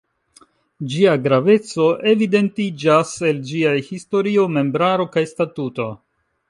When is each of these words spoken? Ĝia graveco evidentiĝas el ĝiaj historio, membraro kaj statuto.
Ĝia 0.93 1.11
graveco 1.27 1.85
evidentiĝas 2.13 3.13
el 3.33 3.43
ĝiaj 3.51 3.77
historio, 3.93 4.51
membraro 4.59 5.11
kaj 5.17 5.29
statuto. 5.37 5.93